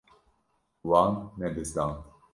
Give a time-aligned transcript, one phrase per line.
[0.89, 1.97] Wan nebizdand.